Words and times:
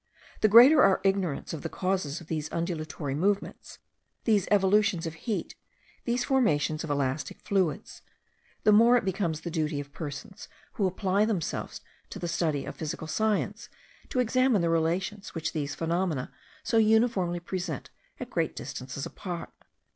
The 0.39 0.47
greater 0.47 0.81
our 0.81 0.99
ignorance 1.03 1.53
of 1.53 1.61
the 1.61 1.69
causes 1.69 2.19
of 2.19 2.25
these 2.25 2.51
undulatory 2.51 3.13
movements, 3.13 3.77
these 4.23 4.47
evolutions 4.49 5.05
of 5.05 5.13
heat, 5.13 5.53
these 6.05 6.23
formations 6.23 6.83
of 6.83 6.89
elastic 6.89 7.39
fluids, 7.41 8.01
the 8.63 8.71
more 8.71 8.97
it 8.97 9.05
becomes 9.05 9.41
the 9.41 9.51
duty 9.51 9.79
of 9.79 9.93
persons 9.93 10.47
who 10.73 10.87
apply 10.87 11.25
themselves 11.25 11.81
to 12.09 12.17
the 12.17 12.27
study 12.27 12.65
of 12.65 12.77
physical 12.77 13.05
science 13.05 13.69
to 14.09 14.19
examine 14.19 14.63
the 14.63 14.71
relations 14.71 15.35
which 15.35 15.53
these 15.53 15.75
phenomena 15.75 16.31
so 16.63 16.77
uniformly 16.77 17.39
present 17.39 17.91
at 18.19 18.31
great 18.31 18.55
distances 18.55 19.05
apart. 19.05 19.53